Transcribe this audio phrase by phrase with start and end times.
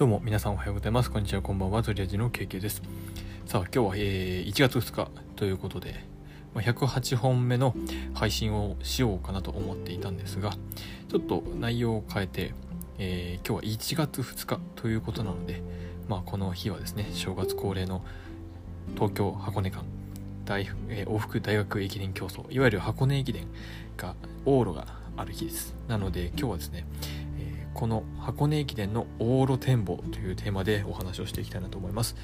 [0.00, 1.10] どうも皆さんおはようございます。
[1.10, 1.82] こんにちはこんばんは。
[1.82, 2.80] ゾリアジの KK です。
[3.44, 5.94] さあ今日は、えー、1月2日ということで
[6.54, 7.74] 108本目の
[8.14, 10.52] 配信をしようかなと思っていたんですが
[11.10, 12.54] ちょっと内容を変えて、
[12.96, 15.62] えー、今日は1月2日ということなので
[16.08, 18.02] まあこの日はですね正月恒例の
[18.94, 19.84] 東京箱根間
[20.46, 23.48] 大、えー、往復大学駅伝競争いわゆる箱根駅伝
[23.98, 24.14] が
[24.46, 24.86] 往路が
[25.18, 25.74] ある日です。
[25.88, 26.86] なので今日はですね
[27.80, 32.14] この箱根駅伝の往路展望というテーマでお話をしていきたいなと思います。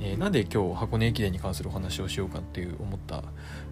[0.00, 3.24] えー、なんで今日箱根駅伝に関するお話をしようかっていう思った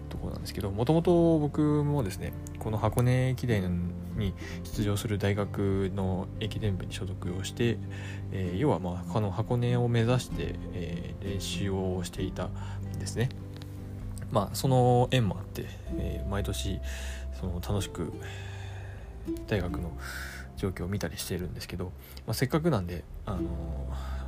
[0.09, 4.33] ところなんですけど、もともと僕もですね、この箱根駅伝に
[4.65, 7.77] 出場する大学の駅伝部に所属をして、
[8.33, 13.29] えー、要はまあこの箱根を目指して、えー、練習をしていたんですね。
[14.29, 15.67] まあその縁もあって、
[15.99, 16.81] え毎年
[17.39, 18.11] その楽しく
[19.47, 19.93] 大学の
[20.59, 21.85] 状況を見たりしているんですけど、
[22.27, 23.41] まあ、せっかくなんで、あのー、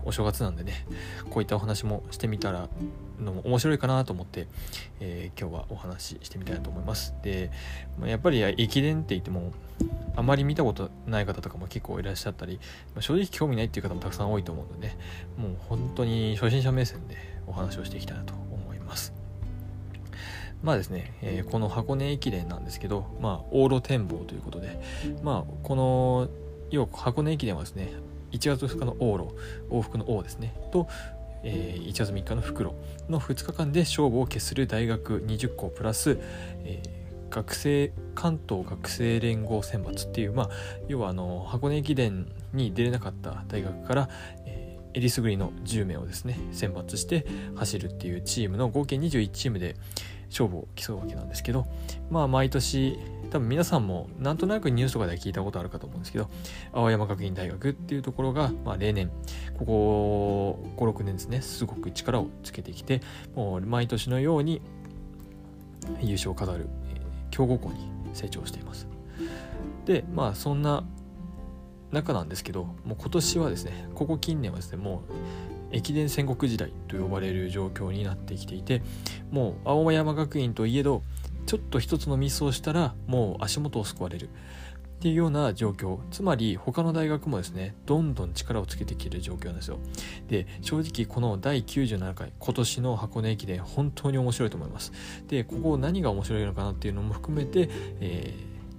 [0.05, 0.85] お正月なんでね
[1.29, 2.69] こういったお話もしてみたら
[3.19, 4.47] のも面白いかなと思って、
[5.02, 7.13] えー、今日はお話ししてみたいなと思います。
[7.21, 7.52] で、
[7.99, 9.52] ま、やっぱり駅伝って言っても
[10.15, 12.59] あまり見たことない方とかも結構いらっしゃったり、
[12.95, 14.97] まあ、正直興味ないっていう方もたくさん多いと思うので、ね、
[15.37, 18.33] もう本当に初心者目線でお話をしていきたいなと
[20.64, 24.80] まあですね、えー、この箱根駅伝なんですけど、まあ、往路展望ということで、
[25.23, 26.30] まあ、この、
[26.70, 27.92] 要は箱根駅伝はですね、
[28.31, 29.36] 1月2日の往路、
[29.70, 30.88] 往復の往ですね、と、
[31.44, 32.73] えー、1月3日の復路
[33.09, 36.17] の2日間で勝負を決する大学20校プラス、
[36.64, 40.50] えー、学生関東学生連合選抜っていう、まあ、
[40.88, 44.09] 要はあの箱根駅伝に出れなかった大学から、
[44.45, 49.76] えー、えりすぐりの10名をですね選抜して走るっていうチームの合計21チームで、
[50.31, 51.67] 勝負を競うわけなんですけど
[52.09, 52.97] まあ毎年
[53.29, 56.29] 多分皆さんもなんとなくニュースとかで聞いたことあるかと思うんですけど
[56.73, 59.11] 青山学院大学っていうところが、まあ、例年
[59.57, 63.02] ここ56年ですねすごく力をつけてきて
[63.36, 64.61] もう毎年のように
[66.02, 68.87] 優勝を飾る、え、強豪校に成長しています。
[69.86, 70.83] でまあそんな
[71.91, 75.14] 中なんですけどもう今年はですねここ近年はですねもう
[75.71, 78.82] 駅伝戦国時代と呼ばれる状況になってきていて
[79.32, 81.04] もう青山学院といえど
[81.45, 84.30] ちょっと一つのミスをしたらもう足元を救われる。
[85.02, 85.98] っていうような状況。
[86.11, 89.80] つまり他の大学もですねどんどん力をつけてきてる状況なんですよ。
[90.27, 94.92] で正直この第97回今年の箱根駅伝本当に面白いと思います。
[95.27, 97.67] でここ何が面白いのかなっていうのも含めて、
[97.99, 98.36] え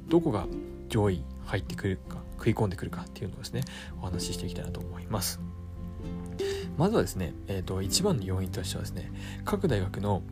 [0.06, 0.46] ー、どこが
[0.88, 3.62] 上位入ってくるか食い込んでくるかっていうのをですね
[4.00, 5.40] お話ししていきたいなと思います。
[6.76, 9.12] まずはですね、えーと、一番の要因としてはですね
[9.44, 10.22] 各大学の、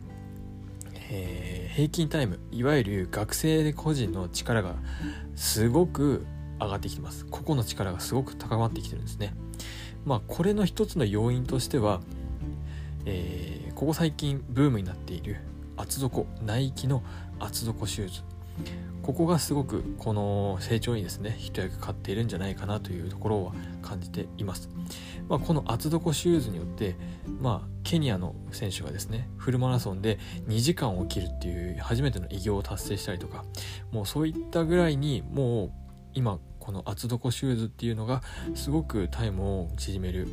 [1.09, 4.75] えー、平均タイムいわゆる学生個人の力が
[5.35, 6.25] すごく
[6.59, 7.25] 上がってきてます。
[7.25, 9.33] 個々の力がすごく高まってきてるんですね。
[10.05, 12.01] まあこれの一つの要因としては、
[13.05, 15.37] えー、ここ最近ブームになっている
[15.75, 17.03] 厚底ナイキの
[17.39, 18.21] 厚底シューズ
[19.01, 24.69] ここがすごくこの成長にですね一役買っているんじゃないかなというところは感じています、
[25.27, 26.95] まあ、この厚底シューズによって、
[27.39, 33.43] まあ、ケニアの選手がですねフルマラソンで2時間を切るっていう初めての偉業を達成したりとか
[33.91, 35.71] もうそういったぐらいにもう
[36.13, 38.21] 今この厚底シューズっていうのが
[38.53, 40.27] すごくタイムを縮める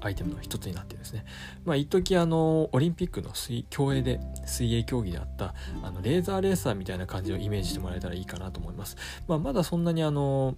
[0.00, 1.24] アイテムの一つになってですね。
[1.64, 8.96] まあ一時あのオリンピックの水競泳で水泳競技であったあのレーザーレーサーみたいな感じをイメージしてもらえたらいいかなと思います、
[9.28, 10.56] まあ、まだそんなにあの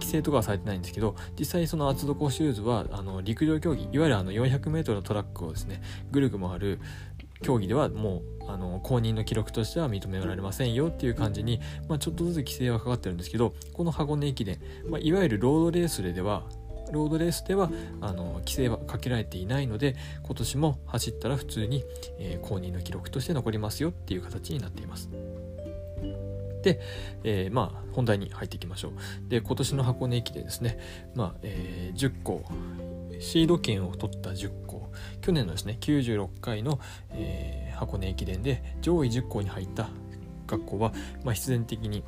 [0.00, 6.80] 規制とかはされてないんですけど実際その厚底シューズはあの陸上競技いわゆるあの 400m のトラックをですねぐるぐる回る
[7.42, 16.44] 競技ではもうあの公認の記録としては認められませんよっていう感じに、まあ、ちょっとずつ規制はかかってるんですけどこの箱根駅伝、まあ、いわゆるロードレースでは
[16.92, 17.70] ロードレースでは
[18.00, 21.84] あの規制はかけられていないので今年も走ったら普通に、
[22.18, 25.08] えー、公認の記録として残りますよっていう形になっています。
[26.62, 26.78] で、
[27.24, 28.92] えー、まあ本題に入っていきましょう。
[29.28, 30.78] で今年の箱根駅でですね、
[31.14, 32.44] まあえー、10校
[33.18, 34.90] シード権を取った10校
[35.20, 39.90] 去年のですね96回の、えー、箱根駅伝で上位10校に入った
[40.46, 40.92] 学校は、
[41.22, 42.02] まあ、必然的に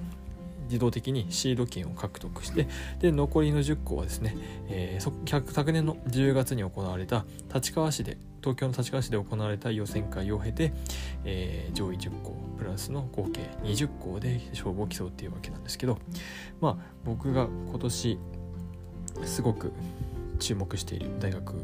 [0.72, 2.66] 自動的にシード権を獲得して
[2.98, 4.34] で残りの10校はですね、
[4.69, 10.72] えー、昨年の10月に行われた立川市で東京の立川市で行われた予選会を経て、
[11.26, 15.98] えー、上位10校プラスの合計20校で勝負を競うっていうわけなんですけど
[16.62, 18.19] まあ僕が今年
[19.24, 19.72] すごく
[20.38, 21.54] 注目している大学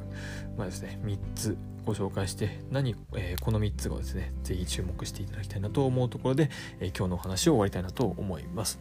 [0.59, 1.57] まあですね3つ
[1.87, 6.51] ご紹介して何、えー、この3つがですね是非注目していただきたいなと思うところで、
[6.81, 8.79] えー、今日のお話を終わりたいなと思います。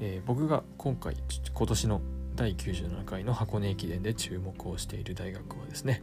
[0.00, 1.16] えー、僕が今回
[1.52, 2.00] 今年の
[2.34, 6.02] 第97回の箱根駅伝で注目をしている大学はですね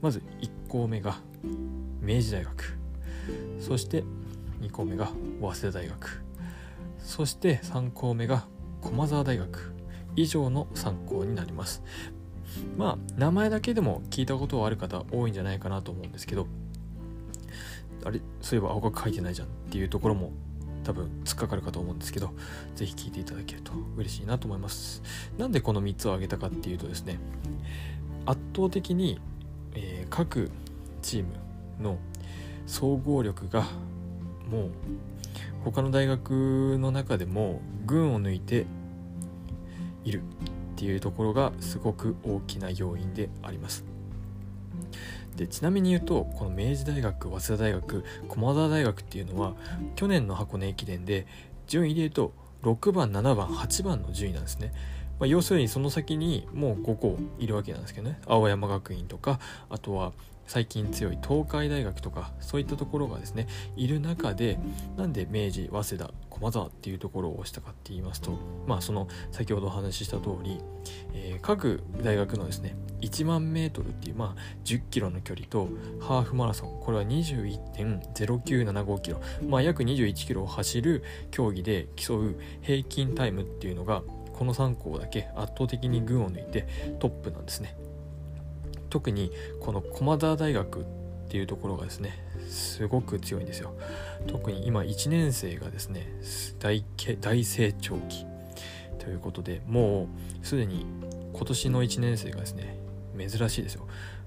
[0.00, 1.18] まず1校目が
[2.00, 2.78] 明治大学
[3.60, 4.04] そして
[4.60, 5.10] 2校目が
[5.40, 6.22] 早稲田大学
[6.98, 8.44] そして3校目が
[8.80, 9.74] 駒澤大学
[10.16, 11.82] 以上の3校になります。
[12.76, 16.46] まあ名前だけでも聞いたことはある方多いんじゃないかなと思うんですけど
[18.04, 20.32] あれそういえば青学書いてないじゃんっていうところも
[20.88, 22.30] 多分突っかかるかと思うんですけど
[22.74, 25.02] 是非聞いていただけると嬉しいなと思います。
[25.36, 27.18] なんでこの3つを挙げたかっていうとですね
[28.24, 29.20] 圧倒的に、
[29.74, 30.50] えー、各
[31.02, 31.34] チーム
[31.78, 31.98] の
[32.66, 33.64] 総合力が
[34.50, 34.70] もう
[35.62, 38.64] 他の大学の中でも群を抜いて
[40.04, 40.22] いるっ
[40.76, 43.84] ていうところがすごく大きな要因であります。
[45.38, 49.54] でちなみに言うとこの明治大学早稲田大学駒澤大学っていうのは
[49.94, 51.26] 去年の箱根駅伝で
[51.68, 52.32] 順位で言うと
[52.64, 54.72] 6番7番8番の順位なんですね、
[55.20, 58.18] まあ、要するにその先にもう5校いるわけなんですけどね。
[58.26, 59.38] 青山学院とか
[59.70, 60.12] あとは
[60.48, 63.46] 最近強い東海大学とかそういったところがですね
[63.76, 64.58] いる中で
[64.96, 68.32] なんで明治早稲田駒澤っていうところを押したかって言いますと
[68.66, 70.58] まあその先ほどお話しした通り、
[71.12, 75.68] えー、各大学のですね1万メートルっていうまあ10キロの距離と
[76.00, 84.02] ハーフマラソンこれは21.0975キロまあ約21キロを走る競技で競う平均タイムっていうのが
[84.32, 86.66] この3校だけ圧倒的に群を抜いて
[87.00, 87.76] トップなんですね。
[88.90, 89.30] 特に
[89.60, 90.84] この駒澤大学っ
[91.28, 93.74] ていうところがですねすごく強いんですよ。
[94.26, 96.06] 特に今1年生がですね
[96.58, 96.84] 大
[97.20, 98.26] 大成長期
[98.98, 100.08] ということでも
[100.42, 100.86] うすでに
[101.32, 102.78] 今年の1年生がですね
[103.16, 103.86] 珍しいですよ、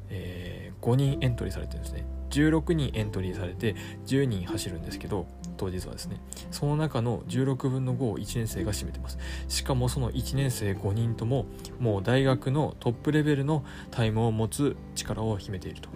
[0.10, 2.06] えー、5人エントリーされてるんですね。
[2.32, 3.76] 16人エントリーされて
[4.06, 6.20] 10人走るんですけど当日はですね
[6.50, 9.20] その中の16分の5を1年生が占めてます。
[9.48, 11.46] しかもその1年生5人とも
[11.80, 15.90] もう大学のトップレベルのタイムを持つ力を秘めていると。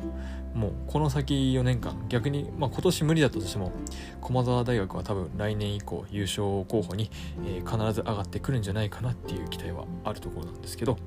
[0.53, 3.73] もうこの先4年間逆に、まあ、今年無理だったとしても
[4.21, 7.11] 駒澤大学は多分来年以降優勝候補に、
[7.45, 10.97] えー、必ず上がってくるんじゃないかなっていう期待はあるところなんですけど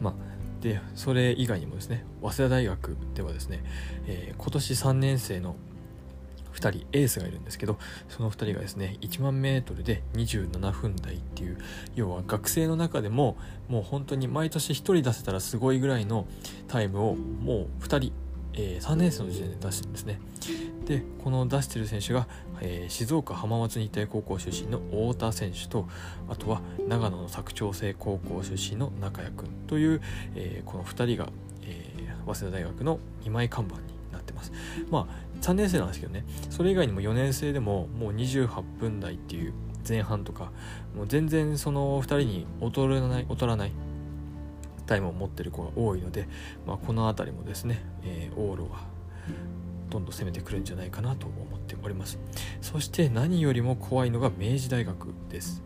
[0.00, 0.14] まあ
[0.60, 3.62] でそれ以外にもですね早稲田大学ではですね、
[4.06, 5.56] えー、今年3年生の
[6.54, 7.78] 2人エースがいるんですけど
[8.08, 11.58] その2人がですね1万メートルで27分台っていう
[11.94, 13.36] 要は学生の中でも
[13.68, 16.26] もう本当に毎年1人出せたらすごいぐらいの
[16.68, 18.12] タイムをもう2人、
[18.54, 20.20] えー、3年生の時点で出してるんですね。
[20.86, 22.26] でこの出してる選手が、
[22.60, 25.88] えー、静岡浜松日体高校出身の太田選手と
[26.28, 30.00] あとは長野の佐久長聖高校出身の中谷君という、
[30.34, 31.30] えー、この2人が、
[31.62, 33.82] えー、早稲田大学の2枚看板に
[34.12, 34.52] なってます。
[34.90, 36.24] まあ3年生なんですけどね。
[36.50, 39.54] それ以外にも4年生でももう28分台っていう
[39.88, 40.50] 前半とか
[40.94, 43.72] もう全然その2人に劣らない劣らない
[44.90, 46.26] タイムを持ってる子が多いので、
[46.66, 48.80] まあ、この辺りもですね、えー、往路は
[49.88, 52.18] どんどん攻めてくるんじゃないかなと思っております。
[52.60, 55.62] そして何よりも怖いのが明治大学です、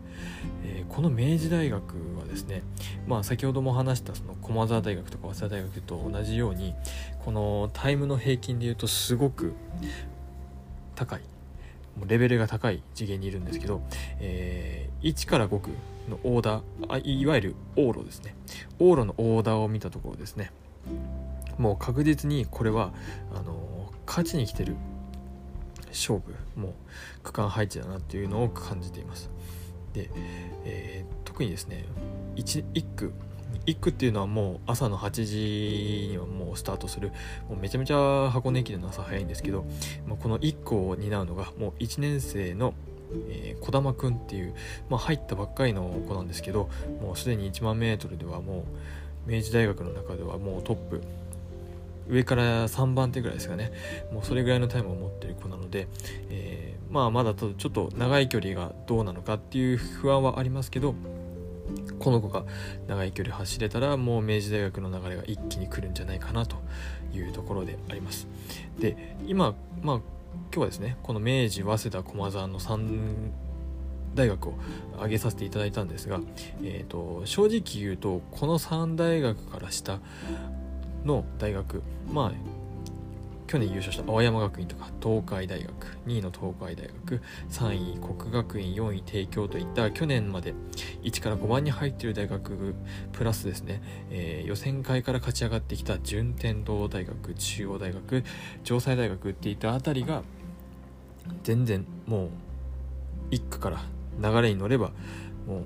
[0.63, 2.61] えー、この明治大学はですね
[3.07, 6.75] まあ先ほども話したその駒澤大学とか早稲田大学と同じように
[7.23, 9.53] このタイムの平均でいうとすごく
[10.93, 11.21] 高い。
[12.05, 13.81] レベルが高い次元にいるんですけど、
[14.19, 15.69] えー、1から5区
[16.09, 18.35] のオーダーいわゆる往路ですね。
[18.79, 20.51] 往路のオーダーを見たところですね。
[21.57, 22.91] もう確実にこれは
[23.33, 24.75] あの勝ちに来てる
[25.87, 26.73] 勝負もう
[27.23, 29.29] 区間配置だなっていうのを感じています。
[29.93, 30.09] で、
[30.65, 31.85] えー、特にですね
[32.35, 33.13] 1, 1区
[33.65, 37.11] 1区っていうのはもう朝の8時にはもうスタートする。
[37.49, 39.65] もうめちゃめちゃ箱根駅伝の朝早いんですけど、
[40.07, 42.73] まあ、この1区を担うのがもう1年生の
[43.29, 44.55] えー、小玉くんっていう、
[44.89, 46.69] まあ、入ったばっかりの子なんですけど
[47.01, 48.65] もうすでに1万メートルではも
[49.27, 51.01] う明治大学の中ではもうトップ。
[52.07, 53.71] 上から3番手ぐらいですかね。
[54.11, 55.87] もうそれぐらいのタイムを持ってる子なので、
[56.29, 60.93] えー、まあまだちょっと長い距離がどうなのかっていう不安はありますけど
[61.99, 62.43] この子が
[62.87, 66.57] 長い距離走れたらもう明治大学の流れが一気に来るんじゃないかなと
[67.13, 68.27] いうところであります。
[68.79, 70.03] で今まあ今
[70.51, 73.31] 日はですねこの明治早稲田駒澤の3
[74.13, 74.53] 大学を
[74.95, 76.19] 挙げさせていただいたんですが、
[76.63, 79.99] えーと正直言うとこの3大学から下
[81.03, 82.31] の大学まあ
[83.47, 85.71] 去年優勝した青山学院とか東海大学
[86.07, 90.53] 2位の東海大学3位国学院4位帝京といった去年まで
[91.03, 92.75] 1から5番に入っている大学
[93.11, 98.23] プラスですね、えー、予選会から勝ち上がってきた順天堂大学中央大学
[98.63, 100.23] 城西大学っていったあたりが
[101.43, 102.29] 全然もう
[103.31, 103.83] 1区から
[104.19, 104.91] 流れに乗れば
[105.47, 105.61] も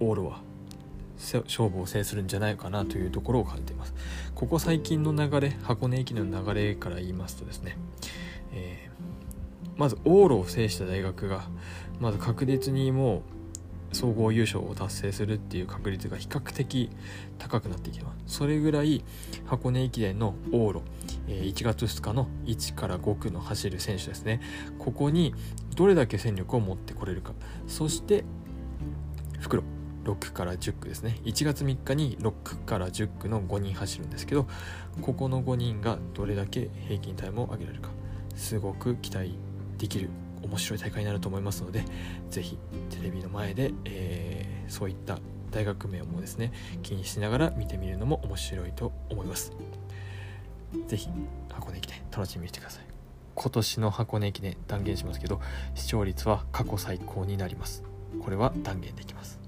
[0.00, 0.40] う往路は
[1.16, 3.94] 勝負を制するんじゃないかなというところを感じています。
[4.34, 7.76] ここ最近の流れ箱根駅伝の流れから言いますとですね、
[8.52, 11.48] えー、まず往路を制した大学が
[12.00, 13.22] まず確実にも
[13.92, 16.90] う総合優勝を達成するっていう確率が比較的
[17.38, 18.36] 高くなっていきます。
[18.38, 19.04] それぐらい
[19.46, 20.82] 箱根駅伝の往路
[21.28, 24.40] 1月2日の1から5区の走る選手ですね。
[24.78, 25.34] ここに
[25.76, 27.32] どれだけ戦力を持ってこれるか。
[27.66, 28.24] そして
[29.38, 29.62] 袋
[30.04, 31.18] 6から10区ですね。
[31.24, 34.46] 1月3日に6区から10区の5人走るんですけど
[35.00, 37.90] ここの5人がどれだけ平均タイムを上げられるか
[38.36, 39.36] すごく期待
[39.78, 40.10] できる
[40.42, 41.84] 面白い大会になると思いますので
[42.30, 42.58] 是非
[42.90, 45.18] テレビの前で、えー、そういった
[45.50, 49.52] 大学名もですね気にしながら見てみるのも面白いと思います。
[50.88, 51.08] 是非
[51.48, 52.84] 箱根駅伝楽しみにしてください。
[53.36, 55.40] 今年の箱根駅伝断言しますけど
[55.74, 57.84] 視聴率は過去最高になります。
[58.22, 59.43] これは断言できます。